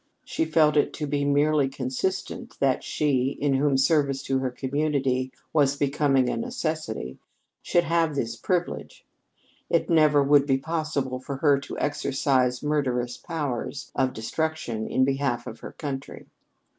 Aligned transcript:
She 0.25 0.45
felt 0.45 0.77
it 0.77 0.93
to 0.93 1.05
be 1.05 1.23
merely 1.25 1.69
consistent 1.69 2.57
that 2.59 2.83
she, 2.83 3.37
in 3.39 3.53
whom 3.53 3.77
service 3.77 4.23
to 4.23 4.39
her 4.39 4.49
community 4.49 5.31
was 5.53 5.75
becoming 5.77 6.27
a 6.27 6.35
necessity, 6.37 7.19
should 7.61 7.83
have 7.83 8.15
this 8.15 8.35
privilege. 8.35 9.05
It 9.69 9.91
never 9.91 10.23
would 10.23 10.47
be 10.47 10.57
possible 10.57 11.19
for 11.19 11.35
her 11.35 11.59
to 11.59 11.77
exercise 11.77 12.63
murderous 12.63 13.15
powers 13.15 13.91
of 13.95 14.13
destruction 14.13 14.87
in 14.87 15.05
behalf 15.05 15.45
of 15.45 15.59
her 15.59 15.73
country. 15.73 16.25